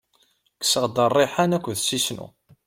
[0.59, 2.27] Kkseɣ-d rriḥan akked sisnu.